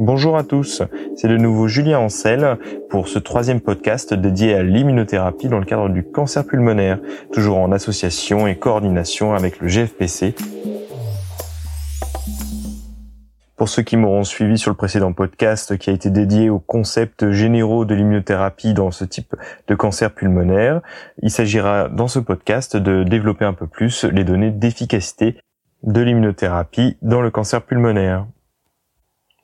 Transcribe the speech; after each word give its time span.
Bonjour 0.00 0.36
à 0.36 0.44
tous, 0.44 0.84
c'est 1.16 1.26
de 1.26 1.36
nouveau 1.36 1.66
Julien 1.66 1.98
Ancel 1.98 2.56
pour 2.88 3.08
ce 3.08 3.18
troisième 3.18 3.60
podcast 3.60 4.14
dédié 4.14 4.54
à 4.54 4.62
l'immunothérapie 4.62 5.48
dans 5.48 5.58
le 5.58 5.64
cadre 5.64 5.88
du 5.88 6.04
cancer 6.04 6.46
pulmonaire, 6.46 7.00
toujours 7.32 7.58
en 7.58 7.72
association 7.72 8.46
et 8.46 8.56
coordination 8.56 9.34
avec 9.34 9.58
le 9.58 9.66
GFPC. 9.66 10.36
Pour 13.56 13.68
ceux 13.68 13.82
qui 13.82 13.96
m'auront 13.96 14.22
suivi 14.22 14.56
sur 14.56 14.70
le 14.70 14.76
précédent 14.76 15.12
podcast 15.12 15.76
qui 15.78 15.90
a 15.90 15.92
été 15.92 16.10
dédié 16.10 16.48
aux 16.48 16.60
concepts 16.60 17.32
généraux 17.32 17.84
de 17.84 17.96
l'immunothérapie 17.96 18.74
dans 18.74 18.92
ce 18.92 19.04
type 19.04 19.34
de 19.66 19.74
cancer 19.74 20.14
pulmonaire, 20.14 20.80
il 21.22 21.32
s'agira 21.32 21.88
dans 21.88 22.06
ce 22.06 22.20
podcast 22.20 22.76
de 22.76 23.02
développer 23.02 23.44
un 23.44 23.52
peu 23.52 23.66
plus 23.66 24.04
les 24.04 24.22
données 24.22 24.52
d'efficacité 24.52 25.38
de 25.82 26.00
l'immunothérapie 26.00 26.96
dans 27.02 27.20
le 27.20 27.32
cancer 27.32 27.62
pulmonaire. 27.62 28.26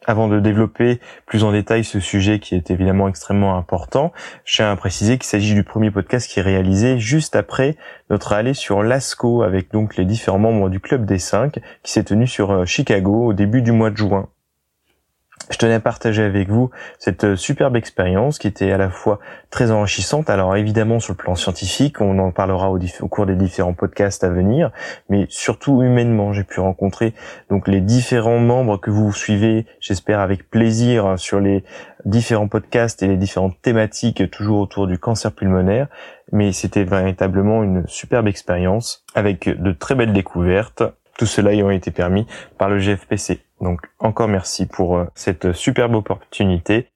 Avant 0.07 0.29
de 0.29 0.39
développer 0.39 1.00
plus 1.27 1.44
en 1.44 1.53
détail 1.53 1.82
ce 1.82 2.00
sujet 2.00 2.39
qui 2.39 2.54
est 2.54 2.71
évidemment 2.71 3.08
extrêmement 3.08 3.57
important, 3.57 4.12
je 4.45 4.57
tiens 4.57 4.71
à 4.71 4.76
préciser 4.76 5.17
qu'il 5.17 5.26
s'agit 5.26 5.54
du 5.54 5.64
premier 5.64 5.90
podcast 5.90 6.29
qui 6.29 6.40
est 6.40 6.43
réalisé 6.43 6.99
juste 6.99 7.36
après 7.36 7.76
notre 8.11 8.32
allée 8.32 8.54
sur 8.54 8.82
l'ASCO 8.82 9.43
avec 9.43 9.71
donc 9.72 9.96
les 9.96 10.04
différents 10.04 10.39
membres 10.39 10.68
du 10.68 10.81
club 10.81 11.07
des 11.07 11.18
5 11.18 11.59
qui 11.82 11.93
s'est 11.93 12.04
tenu 12.04 12.26
sur 12.26 12.50
euh, 12.50 12.64
Chicago 12.64 13.25
au 13.25 13.32
début 13.32 13.62
du 13.62 13.72
mois 13.72 13.90
de 13.90 13.96
juin 13.96 14.29
je 15.50 15.58
tenais 15.58 15.75
à 15.75 15.80
partager 15.80 16.22
avec 16.22 16.48
vous 16.48 16.71
cette 16.98 17.25
euh, 17.25 17.36
superbe 17.36 17.76
expérience 17.76 18.39
qui 18.39 18.46
était 18.46 18.72
à 18.72 18.79
la 18.79 18.90
fois 18.90 19.18
très 19.50 19.70
enrichissante. 19.70 20.30
Alors 20.30 20.57
évidemment 20.57 21.00
sur 21.00 21.12
le 21.12 21.17
plan 21.17 21.34
scientifique, 21.34 22.00
on 22.00 22.18
en 22.18 22.30
parlera 22.30 22.70
au, 22.70 23.08
cours 23.08 23.26
des 23.26 23.36
différents 23.36 23.75
podcasts 23.75 24.25
à 24.25 24.30
venir, 24.30 24.70
mais 25.08 25.26
surtout 25.29 25.82
humainement, 25.82 26.32
j'ai 26.32 26.44
pu 26.44 26.61
rencontrer 26.61 27.14
donc 27.50 27.68
les 27.68 27.80
différents 27.80 28.39
membres 28.39 28.79
que 28.79 28.90
vous 28.90 29.12
suivez, 29.12 29.67
j'espère 29.80 30.20
avec 30.20 30.50
plaisir 30.50 31.07
hein, 31.07 31.17
sur 31.17 31.40
les 31.40 31.64
différents 32.05 32.48
podcasts 32.48 33.03
et 33.03 33.08
les 33.08 33.17
différentes 33.17 33.61
thématiques 33.62 34.31
toujours 34.31 34.61
autour 34.61 34.87
du 34.87 34.98
cancer 34.98 35.33
pulmonaire. 35.33 35.89
Mais 36.33 36.53
c'était 36.53 36.84
véritablement 36.84 37.62
une 37.62 37.87
superbe 37.87 38.28
expérience 38.28 39.05
avec 39.15 39.48
de 39.48 39.72
très 39.72 39.95
belles 39.95 40.12
découvertes. 40.12 40.83
Tout 41.19 41.27
cela 41.27 41.53
ayant 41.53 41.70
été 41.70 41.91
permis 41.91 42.27
par 42.59 42.69
le 42.69 42.79
GFPC. 42.79 43.41
Donc 43.61 43.81
encore 43.98 44.29
merci 44.29 44.67
pour 44.67 44.97
euh, 44.97 45.05
cette 45.15 45.53
superbe 45.53 45.95
opportunité. 45.95 46.89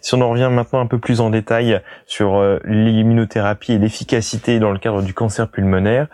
Si 0.00 0.14
on 0.14 0.20
en 0.20 0.30
revient 0.30 0.50
maintenant 0.52 0.80
un 0.80 0.86
peu 0.86 0.98
plus 0.98 1.20
en 1.20 1.30
détail 1.30 1.80
sur 2.06 2.36
euh, 2.36 2.58
l'immunothérapie 2.64 3.72
et 3.72 3.78
l'efficacité 3.78 4.58
dans 4.58 4.70
le 4.70 4.78
cadre 4.78 5.02
du 5.02 5.14
cancer 5.14 5.50
pulmonaire, 5.50 6.08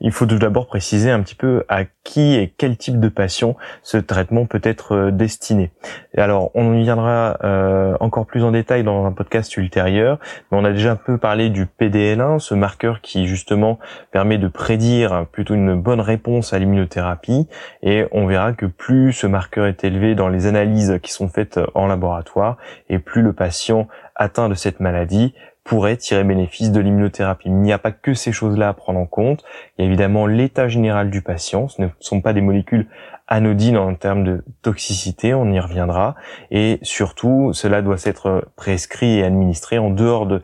il 0.00 0.12
faut 0.12 0.26
tout 0.26 0.38
d'abord 0.38 0.66
préciser 0.66 1.10
un 1.10 1.20
petit 1.22 1.34
peu 1.34 1.64
à 1.68 1.84
qui 2.04 2.34
et 2.34 2.52
quel 2.56 2.76
type 2.76 3.00
de 3.00 3.08
patient 3.08 3.56
ce 3.82 3.96
traitement 3.96 4.44
peut 4.46 4.60
être 4.62 4.94
euh, 4.94 5.10
destiné. 5.10 5.72
Alors, 6.16 6.50
on 6.54 6.74
y 6.74 6.82
viendra 6.82 7.38
euh, 7.44 7.96
encore 8.00 8.26
plus 8.26 8.44
en 8.44 8.50
détail 8.50 8.84
dans 8.84 9.06
un 9.06 9.12
podcast 9.12 9.56
ultérieur, 9.56 10.18
mais 10.50 10.58
on 10.58 10.64
a 10.64 10.72
déjà 10.72 10.92
un 10.92 10.96
peu 10.96 11.16
parlé 11.16 11.48
du 11.48 11.66
PDL1, 11.66 12.38
ce 12.38 12.54
marqueur 12.54 13.00
qui 13.00 13.26
justement 13.26 13.78
permet 14.12 14.38
de 14.38 14.48
prédire 14.48 15.26
plutôt 15.32 15.54
une 15.54 15.80
bonne 15.80 16.00
réponse 16.00 16.52
à 16.52 16.58
l'immunothérapie, 16.58 17.48
et 17.82 18.04
on 18.12 18.26
verra 18.26 18.52
que 18.52 18.66
plus 18.66 19.12
ce 19.12 19.26
marqueur 19.26 19.66
est 19.66 19.84
élevé 19.84 20.14
dans 20.14 20.28
les 20.28 20.46
analyses 20.46 20.98
qui 21.02 21.12
sont 21.12 21.28
faites 21.28 21.58
en 21.74 21.86
laboratoire, 21.86 22.58
et 22.90 22.98
plus 22.98 23.22
le 23.22 23.32
patient 23.32 23.88
atteint 24.14 24.48
de 24.48 24.54
cette 24.54 24.80
maladie, 24.80 25.34
pourrait 25.64 25.96
tirer 25.96 26.24
bénéfice 26.24 26.70
de 26.70 26.80
l'immunothérapie. 26.80 27.48
Il 27.48 27.56
n'y 27.56 27.72
a 27.72 27.78
pas 27.78 27.90
que 27.90 28.14
ces 28.14 28.32
choses-là 28.32 28.68
à 28.68 28.74
prendre 28.74 29.00
en 29.00 29.06
compte. 29.06 29.42
Il 29.76 29.82
y 29.82 29.84
a 29.84 29.88
évidemment 29.88 30.26
l'état 30.26 30.68
général 30.68 31.10
du 31.10 31.22
patient. 31.22 31.68
Ce 31.68 31.80
ne 31.80 31.88
sont 32.00 32.20
pas 32.20 32.34
des 32.34 32.42
molécules 32.42 32.86
anodines 33.26 33.78
en 33.78 33.94
termes 33.94 34.24
de 34.24 34.44
toxicité, 34.62 35.34
on 35.34 35.50
y 35.50 35.58
reviendra. 35.58 36.14
Et 36.50 36.78
surtout, 36.82 37.52
cela 37.54 37.82
doit 37.82 37.96
être 38.04 38.46
prescrit 38.56 39.18
et 39.18 39.24
administré 39.24 39.78
en 39.78 39.90
dehors 39.90 40.26
de 40.26 40.42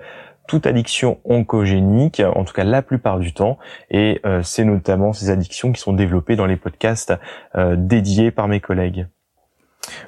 toute 0.49 0.67
addiction 0.67 1.21
oncogénique, 1.25 2.21
en 2.35 2.45
tout 2.45 2.55
cas 2.55 2.65
la 2.65 2.83
plupart 2.83 3.21
du 3.21 3.33
temps, 3.33 3.57
et 3.89 4.21
euh, 4.27 4.43
c'est 4.43 4.65
notamment 4.65 5.13
ces 5.13 5.31
addictions 5.31 5.71
qui 5.71 5.81
sont 5.81 5.93
développées 5.93 6.35
dans 6.35 6.47
les 6.47 6.57
podcasts 6.57 7.15
euh, 7.55 7.77
dédiés 7.79 8.33
par 8.33 8.49
mes 8.49 8.59
collègues. 8.59 9.07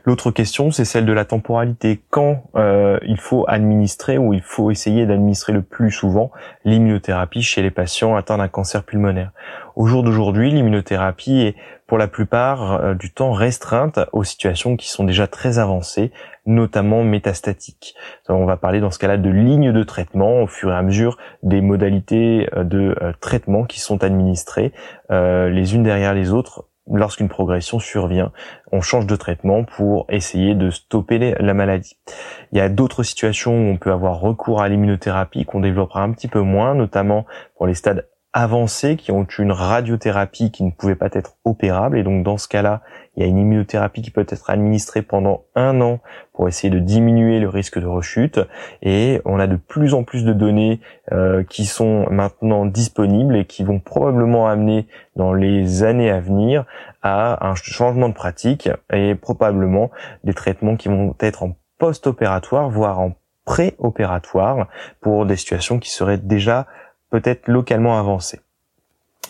L'autre 0.04 0.30
question, 0.30 0.70
c'est 0.70 0.84
celle 0.84 1.06
de 1.06 1.12
la 1.12 1.24
temporalité. 1.24 2.02
Quand 2.10 2.44
euh, 2.56 2.98
il 3.06 3.18
faut 3.18 3.44
administrer 3.48 4.18
ou 4.18 4.32
il 4.32 4.42
faut 4.42 4.70
essayer 4.70 5.06
d'administrer 5.06 5.52
le 5.52 5.62
plus 5.62 5.90
souvent 5.90 6.30
l'immunothérapie 6.64 7.42
chez 7.42 7.62
les 7.62 7.70
patients 7.70 8.16
atteints 8.16 8.38
d'un 8.38 8.48
cancer 8.48 8.84
pulmonaire? 8.84 9.32
Au 9.76 9.86
jour 9.86 10.02
d'aujourd'hui, 10.02 10.50
l'immunothérapie 10.50 11.40
est 11.40 11.56
pour 11.86 11.98
la 11.98 12.08
plupart 12.08 12.72
euh, 12.72 12.94
du 12.94 13.12
temps 13.12 13.32
restreinte 13.32 14.00
aux 14.12 14.24
situations 14.24 14.76
qui 14.76 14.90
sont 14.90 15.04
déjà 15.04 15.26
très 15.26 15.58
avancées, 15.58 16.12
notamment 16.46 17.04
métastatiques. 17.04 17.94
On 18.28 18.44
va 18.44 18.56
parler 18.56 18.80
dans 18.80 18.90
ce 18.90 18.98
cas-là 18.98 19.16
de 19.16 19.30
lignes 19.30 19.72
de 19.72 19.82
traitement 19.82 20.42
au 20.42 20.46
fur 20.46 20.70
et 20.70 20.76
à 20.76 20.82
mesure 20.82 21.16
des 21.42 21.60
modalités 21.60 22.48
euh, 22.56 22.64
de 22.64 22.94
traitement 23.20 23.64
qui 23.64 23.80
sont 23.80 24.04
administrées 24.04 24.72
les 25.10 25.74
unes 25.74 25.82
derrière 25.82 26.14
les 26.14 26.32
autres 26.32 26.64
lorsqu'une 26.90 27.28
progression 27.28 27.78
survient, 27.78 28.32
on 28.70 28.80
change 28.80 29.06
de 29.06 29.16
traitement 29.16 29.64
pour 29.64 30.06
essayer 30.08 30.54
de 30.54 30.70
stopper 30.70 31.34
la 31.38 31.54
maladie. 31.54 31.96
Il 32.52 32.58
y 32.58 32.60
a 32.60 32.68
d'autres 32.68 33.02
situations 33.02 33.52
où 33.52 33.70
on 33.70 33.76
peut 33.76 33.92
avoir 33.92 34.20
recours 34.20 34.60
à 34.60 34.68
l'immunothérapie 34.68 35.44
qu'on 35.44 35.60
développera 35.60 36.02
un 36.02 36.12
petit 36.12 36.28
peu 36.28 36.40
moins, 36.40 36.74
notamment 36.74 37.26
pour 37.56 37.66
les 37.66 37.74
stades 37.74 38.08
avancés 38.32 38.96
qui 38.96 39.12
ont 39.12 39.24
une 39.24 39.52
radiothérapie 39.52 40.50
qui 40.50 40.64
ne 40.64 40.70
pouvait 40.70 40.94
pas 40.94 41.08
être 41.12 41.36
opérable. 41.44 41.98
Et 41.98 42.02
donc 42.02 42.24
dans 42.24 42.38
ce 42.38 42.48
cas-là, 42.48 42.80
il 43.14 43.22
y 43.22 43.26
a 43.26 43.28
une 43.28 43.36
immunothérapie 43.38 44.00
qui 44.00 44.10
peut 44.10 44.24
être 44.26 44.48
administrée 44.48 45.02
pendant 45.02 45.44
un 45.54 45.80
an 45.82 46.00
pour 46.32 46.48
essayer 46.48 46.70
de 46.70 46.78
diminuer 46.78 47.40
le 47.40 47.48
risque 47.48 47.78
de 47.78 47.86
rechute. 47.86 48.40
Et 48.80 49.20
on 49.26 49.38
a 49.38 49.46
de 49.46 49.56
plus 49.56 49.92
en 49.92 50.02
plus 50.02 50.24
de 50.24 50.32
données 50.32 50.80
euh, 51.12 51.44
qui 51.44 51.66
sont 51.66 52.06
maintenant 52.10 52.64
disponibles 52.64 53.36
et 53.36 53.44
qui 53.44 53.64
vont 53.64 53.80
probablement 53.80 54.48
amener 54.48 54.86
dans 55.16 55.34
les 55.34 55.82
années 55.82 56.10
à 56.10 56.20
venir 56.20 56.64
à 57.02 57.46
un 57.46 57.54
changement 57.54 58.08
de 58.08 58.14
pratique 58.14 58.70
et 58.92 59.14
probablement 59.14 59.90
des 60.24 60.32
traitements 60.32 60.76
qui 60.76 60.88
vont 60.88 61.14
être 61.20 61.42
en 61.42 61.56
post-opératoire 61.78 62.70
voire 62.70 63.00
en 63.00 63.12
pré-opératoire 63.44 64.68
pour 65.00 65.26
des 65.26 65.36
situations 65.36 65.78
qui 65.78 65.90
seraient 65.90 66.18
déjà 66.18 66.66
peut-être 67.12 67.46
localement 67.46 67.98
avancé. 67.98 68.40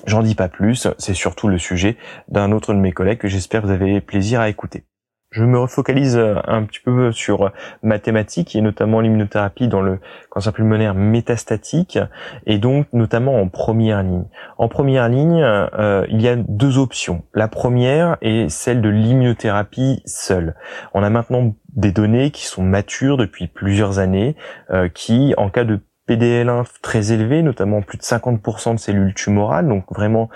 J'en 0.06 0.22
dis 0.22 0.36
pas 0.36 0.48
plus, 0.48 0.88
c'est 0.98 1.14
surtout 1.14 1.48
le 1.48 1.58
sujet 1.58 1.96
d'un 2.28 2.52
autre 2.52 2.72
de 2.72 2.78
mes 2.78 2.92
collègues 2.92 3.18
que 3.18 3.28
j'espère 3.28 3.62
vous 3.62 3.70
avez 3.70 4.00
plaisir 4.00 4.40
à 4.40 4.48
écouter. 4.48 4.84
Je 5.32 5.44
me 5.44 5.58
refocalise 5.58 6.18
un 6.18 6.62
petit 6.64 6.80
peu 6.80 7.10
sur 7.10 7.52
ma 7.82 7.98
thématique 7.98 8.54
et 8.54 8.60
notamment 8.60 9.00
l'immunothérapie 9.00 9.66
dans 9.66 9.80
le 9.80 9.98
cancer 10.28 10.52
pulmonaire 10.52 10.94
métastatique 10.94 11.98
et 12.44 12.58
donc 12.58 12.86
notamment 12.92 13.40
en 13.40 13.48
première 13.48 14.02
ligne. 14.02 14.26
En 14.58 14.68
première 14.68 15.08
ligne, 15.08 15.42
euh, 15.42 16.04
il 16.10 16.20
y 16.20 16.28
a 16.28 16.36
deux 16.36 16.76
options. 16.76 17.24
La 17.32 17.48
première 17.48 18.18
est 18.20 18.50
celle 18.50 18.82
de 18.82 18.90
l'immunothérapie 18.90 20.02
seule. 20.04 20.54
On 20.92 21.02
a 21.02 21.08
maintenant 21.08 21.54
des 21.74 21.92
données 21.92 22.30
qui 22.30 22.44
sont 22.44 22.62
matures 22.62 23.16
depuis 23.16 23.46
plusieurs 23.46 23.98
années 23.98 24.36
euh, 24.70 24.90
qui, 24.90 25.32
en 25.38 25.48
cas 25.48 25.64
de 25.64 25.80
PDL1 26.08 26.66
très 26.82 27.12
élevé, 27.12 27.42
notamment 27.42 27.82
plus 27.82 27.98
de 27.98 28.02
50% 28.02 28.74
de 28.74 28.78
cellules 28.78 29.14
tumorales, 29.14 29.68
donc 29.68 29.84
vraiment 29.92 30.30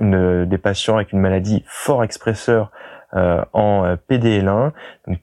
des 0.00 0.58
patients 0.58 0.96
avec 0.96 1.12
une 1.12 1.20
maladie 1.20 1.64
fort 1.66 2.04
expresseur 2.04 2.70
euh, 3.16 3.44
en 3.52 3.84
euh, 3.84 3.96
PDL1. 4.10 4.72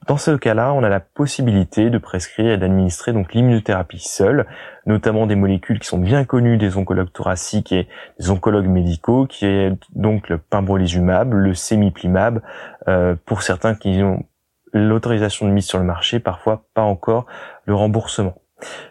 dans 0.08 0.16
ce 0.16 0.30
cas-là, 0.30 0.72
on 0.72 0.82
a 0.82 0.88
la 0.88 1.00
possibilité 1.00 1.90
de 1.90 1.98
prescrire 1.98 2.52
et 2.52 2.56
d'administrer 2.56 3.12
donc 3.12 3.34
l'immunothérapie 3.34 3.98
seule, 3.98 4.46
notamment 4.86 5.26
des 5.26 5.34
molécules 5.34 5.78
qui 5.78 5.88
sont 5.88 5.98
bien 5.98 6.24
connues 6.24 6.56
des 6.56 6.78
oncologues 6.78 7.12
thoraciques 7.12 7.70
et 7.70 7.88
des 8.18 8.30
oncologues 8.30 8.66
médicaux, 8.66 9.26
qui 9.26 9.44
est 9.44 9.76
donc 9.94 10.30
le 10.30 10.38
pembrolizumab, 10.38 11.34
le 11.34 11.52
semiplimab, 11.52 12.40
euh, 12.88 13.14
pour 13.26 13.42
certains 13.42 13.74
qui 13.74 14.02
ont 14.02 14.24
l'autorisation 14.72 15.46
de 15.46 15.52
mise 15.52 15.66
sur 15.66 15.78
le 15.78 15.84
marché, 15.84 16.18
parfois 16.18 16.64
pas 16.72 16.80
encore 16.80 17.26
le 17.66 17.74
remboursement. 17.74 18.41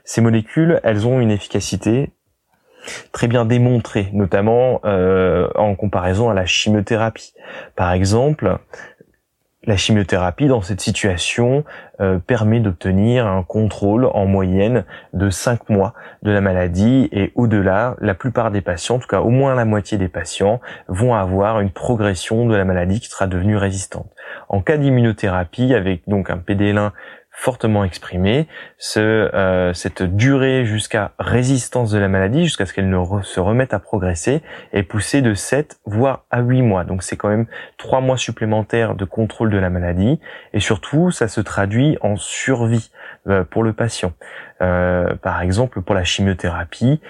Ces 0.04 0.22
molécules, 0.22 0.80
elles 0.84 1.08
ont 1.08 1.20
une 1.20 1.32
efficacité 1.32 2.12
très 3.12 3.28
bien 3.28 3.46
démontrée, 3.46 4.10
notamment 4.14 4.82
euh, 4.86 5.48
en 5.56 5.76
comparaison 5.76 6.30
à 6.30 6.34
la 6.34 6.46
chimiothérapie. 6.46 7.34
Par 7.76 7.92
exemple, 7.92 8.58
la 9.66 9.78
chimiothérapie 9.78 10.48
dans 10.48 10.62
cette 10.62 10.82
situation 10.82 11.64
euh, 12.00 12.18
permet 12.18 12.60
d'obtenir 12.60 13.28
un 13.28 13.44
contrôle 13.44 14.06
en 14.06 14.26
moyenne 14.26 14.86
de 15.14 15.30
5 15.30 15.70
mois 15.70 15.94
de 16.24 16.32
la 16.32 16.42
maladie 16.42 17.10
et 17.12 17.32
au-delà, 17.36 17.96
la 18.00 18.16
plupart 18.16 18.50
des 18.50 18.62
patients, 18.62 18.96
en 18.96 19.00
tout 19.00 19.08
cas 19.08 19.22
au 19.22 19.30
moins 19.30 19.54
la 19.54 19.66
moitié 19.66 20.00
des 20.00 20.08
patients, 20.08 20.60
vont 20.88 21.14
avoir 21.14 21.60
une 21.60 21.70
progression 21.70 22.48
de 22.48 22.56
la 22.56 22.66
maladie 22.66 23.00
qui 23.00 23.10
sera 23.10 23.28
devenue 23.28 23.58
résistante. 23.58 24.12
En 24.50 24.62
cas 24.62 24.78
d'immunothérapie 24.78 25.76
avec 25.76 26.02
donc 26.08 26.32
un 26.32 26.38
PDL1 26.38 26.92
fortement 27.32 27.84
exprimée, 27.84 28.48
ce, 28.78 29.00
euh, 29.00 29.74
cette 29.74 30.04
durée 30.04 30.66
jusqu'à 30.66 31.14
résistance 31.18 31.90
de 31.90 31.98
la 31.98 32.08
maladie, 32.08 32.44
jusqu'à 32.44 32.66
ce 32.66 32.74
qu'elle 32.74 32.90
ne 32.90 33.22
se 33.24 33.40
remette 33.40 33.74
à 33.74 33.80
progresser, 33.80 34.42
est 34.74 34.84
poussée 34.84 35.22
de 35.22 35.34
7 35.34 35.80
voire 35.86 36.26
à 36.30 36.42
8 36.42 36.62
mois. 36.62 36.84
Donc 36.84 37.04
c'est 37.04 37.18
quand 37.18 37.30
même 37.30 37.48
3 37.78 38.02
mois 38.02 38.18
supplémentaires 38.18 38.96
de 38.96 39.06
contrôle 39.06 39.50
de 39.50 39.58
la 39.58 39.70
maladie. 39.70 40.20
Et 40.54 40.60
surtout, 40.60 41.12
ça 41.12 41.28
se 41.28 41.42
traduit 41.42 41.98
en 42.02 42.16
survie 42.16 42.92
euh, 43.28 43.44
pour 43.44 43.64
le 43.64 43.74
patient. 43.74 44.14
Euh, 44.62 45.16
par 45.16 45.42
exemple, 45.42 45.82
pour 45.82 45.96
la 45.96 46.04
chimiothérapie, 46.04 47.02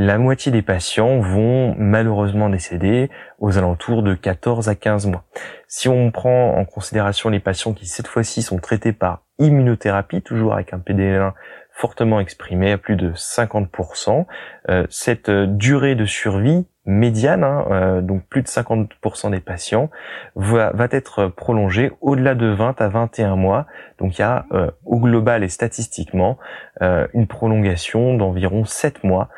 la 0.00 0.16
moitié 0.16 0.52
des 0.52 0.62
patients 0.62 1.18
vont 1.18 1.74
malheureusement 1.76 2.48
décéder 2.48 3.10
aux 3.40 3.58
alentours 3.58 4.04
de 4.04 4.14
14 4.14 4.68
à 4.68 4.76
15 4.76 5.06
mois. 5.06 5.24
Si 5.66 5.88
on 5.88 6.12
prend 6.12 6.56
en 6.56 6.64
considération 6.64 7.30
les 7.30 7.40
patients 7.40 7.72
qui 7.72 7.86
cette 7.86 8.06
fois-ci 8.06 8.42
sont 8.42 8.58
traités 8.58 8.92
par 8.92 9.24
immunothérapie, 9.40 10.22
toujours 10.22 10.54
avec 10.54 10.72
un 10.72 10.78
PDL1 10.78 11.32
fortement 11.72 12.20
exprimé 12.20 12.70
à 12.70 12.78
plus 12.78 12.94
de 12.94 13.10
50%, 13.10 14.26
euh, 14.68 14.86
cette 14.88 15.30
durée 15.30 15.96
de 15.96 16.04
survie 16.04 16.64
médiane, 16.88 17.44
hein, 17.44 17.66
euh, 17.70 18.00
donc 18.00 18.22
plus 18.24 18.42
de 18.42 18.48
50% 18.48 19.30
des 19.30 19.40
patients, 19.40 19.90
va, 20.34 20.72
être 20.90 21.26
prolongée 21.28 21.92
au-delà 22.00 22.34
de 22.34 22.46
20 22.46 22.80
à 22.80 22.88
21 22.88 23.36
mois. 23.36 23.66
Donc 23.98 24.18
il 24.18 24.22
y 24.22 24.24
a 24.24 24.46
euh, 24.52 24.70
au 24.86 24.98
global 24.98 25.44
et 25.44 25.48
statistiquement 25.48 26.38
euh, 26.80 27.06
une 27.12 27.26
prolongation 27.26 28.14
d'environ 28.14 28.64
7 28.64 29.04
mois 29.04 29.28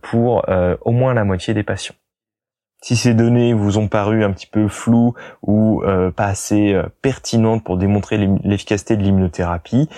pour 0.00 0.44
au 0.82 0.92
moins 0.92 1.12
la 1.12 1.24
moitié 1.24 1.54
des 1.54 1.64
patients. 1.64 1.96
Si 2.82 2.94
ces 2.94 3.14
données 3.14 3.52
vous 3.52 3.78
ont 3.78 3.88
paru 3.88 4.22
un 4.22 4.30
petit 4.30 4.46
peu 4.46 4.68
floues 4.68 5.14
ou 5.42 5.82
pas 6.14 6.26
assez 6.26 6.80
pertinentes 7.00 7.64
pour 7.64 7.78
démontrer 7.78 8.16
l'efficacité 8.44 8.96
de 8.96 9.02
l'immunothérapie, 9.02 9.88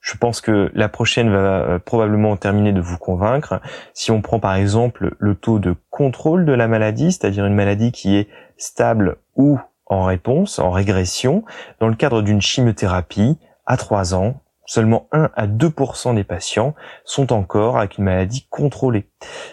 je 0.00 0.16
pense 0.16 0.40
que 0.40 0.70
la 0.74 0.88
prochaine 0.88 1.30
va 1.30 1.60
euh, 1.60 1.78
probablement 1.78 2.36
terminer 2.36 2.72
de 2.72 2.80
vous 2.80 2.98
convaincre. 2.98 3.60
Si 3.92 4.10
on 4.10 4.22
prend 4.22 4.40
par 4.40 4.54
exemple 4.54 5.14
le 5.18 5.34
taux 5.34 5.58
de 5.58 5.74
contrôle 5.90 6.44
de 6.46 6.52
la 6.52 6.68
maladie, 6.68 7.12
c'est-à-dire 7.12 7.46
une 7.46 7.54
maladie 7.54 7.92
qui 7.92 8.16
est 8.16 8.28
stable 8.56 9.16
ou 9.36 9.58
en 9.86 10.04
réponse, 10.04 10.58
en 10.58 10.70
régression, 10.70 11.44
dans 11.80 11.88
le 11.88 11.96
cadre 11.96 12.22
d'une 12.22 12.40
chimiothérapie, 12.40 13.38
à 13.66 13.76
3 13.76 14.14
ans, 14.14 14.40
seulement 14.70 15.08
1 15.10 15.30
à 15.34 15.48
2% 15.48 16.14
des 16.14 16.22
patients 16.22 16.76
sont 17.04 17.32
encore 17.32 17.76
avec 17.76 17.98
une 17.98 18.04
maladie 18.04 18.46
contrôlée. 18.50 19.08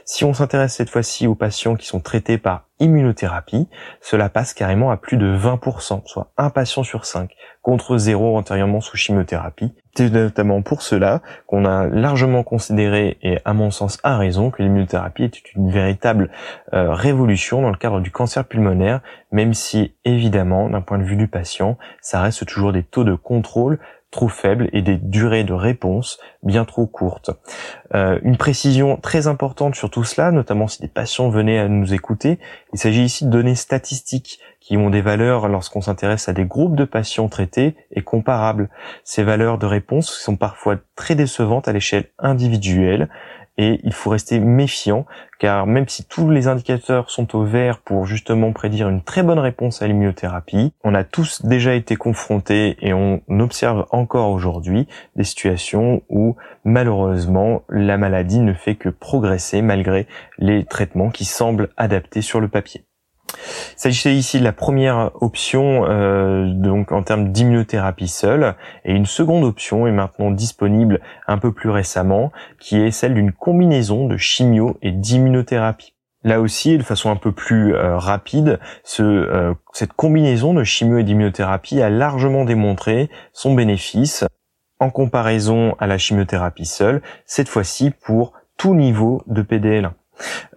Si 0.06 0.24
on 0.24 0.34
s'intéresse 0.34 0.76
cette 0.76 0.92
fois-ci 0.92 1.26
aux 1.26 1.34
patients 1.34 1.76
qui 1.76 1.88
sont 1.88 2.02
traités 2.02 2.38
par 2.38 2.68
immunothérapie, 2.80 3.68
cela 4.00 4.30
passe 4.30 4.54
carrément 4.54 4.92
à 4.92 4.98
plus 4.98 5.18
de 5.18 5.36
20%, 5.36 6.04
soit 6.06 6.32
un 6.38 6.52
patient 6.52 6.84
sur 6.84 7.06
5, 7.06 7.32
contre 7.64 7.98
0 7.98 8.38
antérieurement 8.38 8.80
sous 8.80 8.96
chimiothérapie. 8.96 9.74
C'est 9.96 10.12
notamment 10.12 10.62
pour 10.62 10.84
cela 10.84 11.24
qu'on 11.48 11.66
a 11.66 11.88
largement 11.88 12.44
considéré, 12.44 13.18
et 13.24 13.40
à 13.46 13.54
mon 13.54 13.72
sens 13.72 13.98
à 14.04 14.18
raison, 14.18 14.52
que 14.52 14.62
l'immunothérapie 14.62 15.24
est 15.24 15.56
une 15.56 15.72
véritable 15.72 16.30
euh, 16.74 16.94
révolution 16.94 17.64
dans 17.64 17.72
le 17.72 17.78
cadre 17.78 18.00
du 18.00 18.12
cancer 18.12 18.46
pulmonaire, 18.46 19.02
même 19.32 19.56
si 19.56 19.96
évidemment, 20.06 20.70
d'un 20.70 20.82
point 20.82 21.00
de 21.00 21.04
vue 21.04 21.16
du 21.16 21.28
patient, 21.28 21.80
ça 22.00 22.22
reste 22.22 22.46
toujours 22.46 22.74
des 22.74 22.84
taux 22.84 23.04
de 23.04 23.16
contrôle 23.16 23.80
trop 24.12 24.30
faibles 24.30 24.70
et 24.72 24.82
des 24.82 24.98
durées 24.98 25.44
de 25.44 25.54
réponse 25.54 26.20
bien 26.42 26.66
trop 26.66 26.88
courtes. 26.88 27.32
Euh, 27.94 28.20
une 28.24 28.38
précision 28.38 28.98
très 28.98 29.28
importante 29.28 29.76
sur 29.76 29.90
tout 29.90 30.04
cela, 30.04 30.32
notamment 30.32 30.68
si 30.68 30.82
des 30.82 30.88
patients 30.88 31.30
venaient 31.30 31.60
à 31.60 31.68
nous 31.68 31.94
écouter, 31.94 32.40
il 32.74 32.80
s'agit 32.80 33.04
ici 33.04 33.26
de 33.26 33.30
données 33.30 33.56
statistiques 33.56 34.40
qui 34.60 34.78
ont 34.78 34.90
des 34.90 35.02
valeurs 35.02 35.48
lorsqu'on 35.48 35.82
s'intéresse 35.82 36.30
à 36.30 36.34
des 36.34 36.46
groupes 36.46 36.76
de 36.76 36.86
patients 36.86 37.28
traités 37.28 37.76
et 37.92 38.02
comparables. 38.02 38.70
Ces 39.04 39.24
valeurs 39.24 39.58
de 39.58 39.66
réponse 39.66 40.10
sont 40.10 40.36
parfois 40.36 40.78
très 40.96 41.16
décevantes 41.16 41.68
à 41.68 41.74
l'échelle 41.74 42.10
individuelle 42.18 43.10
et 43.58 43.80
il 43.84 43.94
faut 43.94 44.10
rester 44.10 44.40
méfiant 44.40 45.06
car 45.40 45.68
même 45.68 45.88
si 45.88 46.06
tous 46.06 46.30
les 46.30 46.48
indicateurs 46.48 47.10
sont 47.10 47.36
au 47.36 47.44
vert 47.44 47.80
pour 47.80 48.06
justement 48.06 48.54
prédire 48.54 48.90
une 48.90 49.02
très 49.02 49.24
bonne 49.24 49.40
réponse 49.40 49.82
à 49.82 49.88
l'immunothérapie, 49.88 50.74
on 50.84 50.96
a 50.96 51.04
tous 51.04 51.46
déjà 51.46 51.74
été 51.74 51.96
confrontés 51.96 52.78
et 52.82 52.94
on 52.94 53.22
observe 53.30 53.86
encore 53.92 54.32
aujourd'hui 54.32 54.88
des 55.16 55.24
situations 55.24 56.02
où 56.10 56.36
malheureusement 56.64 57.64
la 57.70 57.98
maladie 57.98 58.40
ne 58.40 58.54
fait 58.54 58.76
que 58.76 58.90
progresser 58.90 59.62
malgré 59.62 60.08
les 60.38 60.64
traitements 60.64 61.10
qui 61.10 61.26
semblent 61.26 61.70
adaptés 61.78 62.22
sur 62.22 62.40
le 62.40 62.48
papier. 62.48 62.84
S'agissait 63.76 64.16
ici 64.16 64.40
de 64.40 64.44
la 64.44 64.54
première 64.54 65.12
option 65.22 65.86
euh, 65.86 66.46
en 66.92 67.04
termes 67.04 67.32
d'immunothérapie 67.32 68.08
seule 68.08 68.56
et 68.86 68.94
une 68.94 69.06
seconde 69.06 69.44
option 69.44 69.88
est 69.88 69.92
maintenant 69.92 70.32
disponible 70.32 71.00
un 71.28 71.38
peu 71.38 71.52
plus 71.52 71.70
récemment 71.70 72.32
qui 72.60 72.80
est 72.80 72.92
celle 72.92 73.14
d'une 73.14 73.32
combinaison 73.32 74.08
de 74.08 74.18
chimio 74.18 74.78
et 74.82 74.92
d'immunothérapie. 74.92 75.94
Là 76.24 76.42
aussi, 76.42 76.78
de 76.78 76.84
façon 76.84 77.10
un 77.12 77.16
peu 77.16 77.32
plus 77.32 77.76
euh, 77.76 77.98
rapide, 77.98 78.60
euh, 79.00 79.54
cette 79.72 79.94
combinaison 79.94 80.54
de 80.54 80.64
chimio 80.64 80.98
et 80.98 81.04
d'immunothérapie 81.04 81.82
a 81.82 81.90
largement 81.90 82.44
démontré 82.44 83.10
son 83.34 83.54
bénéfice 83.54 84.26
en 84.80 84.90
comparaison 84.90 85.76
à 85.80 85.88
la 85.88 85.98
chimiothérapie 85.98 86.66
seule, 86.66 87.02
cette 87.26 87.50
fois-ci 87.50 87.92
pour 87.92 88.34
tout 88.58 88.76
niveau 88.76 89.24
de 89.28 89.42
PDL1. 89.42 89.92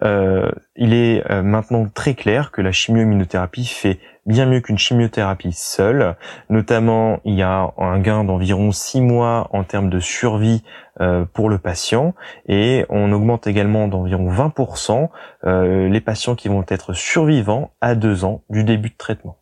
Euh, 0.03 0.51
il 0.75 0.93
est 0.93 1.29
euh, 1.29 1.41
maintenant 1.41 1.87
très 1.93 2.13
clair 2.13 2.51
que 2.51 2.61
la 2.61 2.71
chimio-immunothérapie 2.71 3.65
fait 3.65 3.99
bien 4.25 4.45
mieux 4.45 4.61
qu'une 4.61 4.77
chimiothérapie 4.77 5.53
seule. 5.53 6.15
Notamment, 6.49 7.19
il 7.25 7.35
y 7.35 7.43
a 7.43 7.73
un 7.77 7.99
gain 7.99 8.23
d'environ 8.23 8.71
6 8.71 9.01
mois 9.01 9.47
en 9.51 9.63
termes 9.63 9.89
de 9.89 9.99
survie 9.99 10.63
euh, 10.99 11.25
pour 11.25 11.49
le 11.49 11.57
patient 11.57 12.13
et 12.47 12.85
on 12.89 13.11
augmente 13.11 13.47
également 13.47 13.87
d'environ 13.87 14.31
20% 14.31 15.09
les 15.89 16.01
patients 16.01 16.35
qui 16.35 16.47
vont 16.47 16.65
être 16.67 16.93
survivants 16.93 17.71
à 17.81 17.95
2 17.95 18.25
ans 18.25 18.43
du 18.49 18.63
début 18.63 18.89
de 18.89 18.97
traitement. 18.97 19.37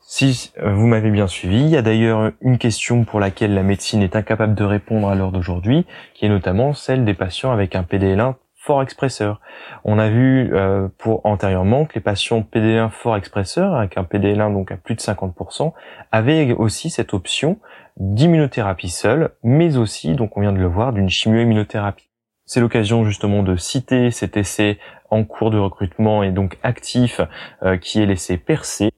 Si 0.00 0.52
vous 0.62 0.86
m'avez 0.86 1.10
bien 1.10 1.26
suivi, 1.26 1.60
il 1.60 1.68
y 1.68 1.76
a 1.76 1.82
d'ailleurs 1.82 2.32
une 2.40 2.58
question 2.58 3.04
pour 3.04 3.20
laquelle 3.20 3.54
la 3.54 3.62
médecine 3.62 4.02
est 4.02 4.16
incapable 4.16 4.54
de 4.54 4.64
répondre 4.64 5.08
à 5.08 5.14
l'heure 5.14 5.32
d'aujourd'hui, 5.32 5.84
qui 6.14 6.26
est 6.26 6.28
notamment 6.28 6.74
celle 6.74 7.04
des 7.04 7.14
patients 7.14 7.52
avec 7.52 7.74
un 7.74 7.82
PDL1 7.82 8.34
expresseur. 8.82 9.40
On 9.84 9.98
a 9.98 10.08
vu 10.08 10.50
euh, 10.52 10.88
pour 10.98 11.24
antérieurement 11.24 11.84
que 11.84 11.94
les 11.94 12.00
patients 12.00 12.40
PD1 12.40 12.90
fort 12.90 13.16
expresseur 13.16 13.74
avec 13.74 13.96
un 13.96 14.02
PDL1 14.02 14.52
donc 14.52 14.72
à 14.72 14.76
plus 14.76 14.94
de 14.94 15.00
50% 15.00 15.72
avaient 16.12 16.52
aussi 16.52 16.90
cette 16.90 17.14
option 17.14 17.58
d'immunothérapie 17.96 18.90
seule, 18.90 19.30
mais 19.42 19.76
aussi 19.76 20.14
donc 20.14 20.36
on 20.36 20.40
vient 20.40 20.52
de 20.52 20.58
le 20.58 20.66
voir 20.66 20.92
d'une 20.92 21.08
chimio-immunothérapie. 21.08 22.10
C'est 22.44 22.60
l'occasion 22.60 23.04
justement 23.04 23.42
de 23.42 23.56
citer 23.56 24.10
cet 24.10 24.36
essai 24.36 24.78
en 25.10 25.24
cours 25.24 25.50
de 25.50 25.58
recrutement 25.58 26.22
et 26.22 26.30
donc 26.30 26.58
actif 26.62 27.20
euh, 27.62 27.76
qui 27.76 28.02
est 28.02 28.06
l'essai 28.06 28.36
percé 28.36 28.90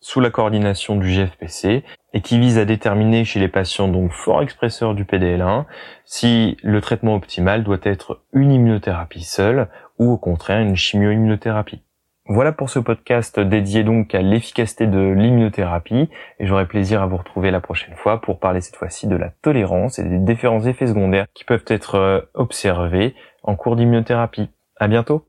sous 0.00 0.20
la 0.20 0.30
coordination 0.30 0.96
du 0.96 1.08
GFPC 1.08 1.84
et 2.12 2.20
qui 2.20 2.38
vise 2.38 2.58
à 2.58 2.64
déterminer 2.64 3.24
chez 3.24 3.40
les 3.40 3.48
patients 3.48 3.88
donc 3.88 4.12
fort 4.12 4.42
expresseurs 4.42 4.94
du 4.94 5.04
PDL1 5.04 5.64
si 6.04 6.56
le 6.62 6.80
traitement 6.80 7.14
optimal 7.14 7.64
doit 7.64 7.78
être 7.82 8.22
une 8.32 8.52
immunothérapie 8.52 9.24
seule 9.24 9.68
ou 9.98 10.12
au 10.12 10.18
contraire 10.18 10.60
une 10.60 10.76
chimio-immunothérapie. 10.76 11.82
Voilà 12.28 12.50
pour 12.50 12.70
ce 12.70 12.80
podcast 12.80 13.38
dédié 13.38 13.84
donc 13.84 14.12
à 14.12 14.20
l'efficacité 14.20 14.88
de 14.88 14.98
l'immunothérapie 14.98 16.08
et 16.40 16.46
j'aurai 16.46 16.66
plaisir 16.66 17.00
à 17.00 17.06
vous 17.06 17.18
retrouver 17.18 17.52
la 17.52 17.60
prochaine 17.60 17.94
fois 17.94 18.20
pour 18.20 18.40
parler 18.40 18.60
cette 18.60 18.74
fois-ci 18.74 19.06
de 19.06 19.14
la 19.14 19.30
tolérance 19.30 20.00
et 20.00 20.02
des 20.02 20.18
différents 20.18 20.66
effets 20.66 20.88
secondaires 20.88 21.26
qui 21.34 21.44
peuvent 21.44 21.64
être 21.68 21.94
euh, 21.94 22.20
observés 22.34 23.14
en 23.44 23.54
cours 23.54 23.76
d'immunothérapie. 23.76 24.50
À 24.76 24.88
bientôt! 24.88 25.28